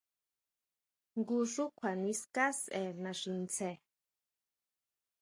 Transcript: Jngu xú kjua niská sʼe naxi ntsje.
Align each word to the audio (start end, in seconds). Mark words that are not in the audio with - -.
Jngu 1.17 1.39
xú 1.53 1.65
kjua 1.77 1.91
niská 2.03 2.45
sʼe 2.59 2.81
naxi 3.03 3.31
ntsje. 3.41 3.71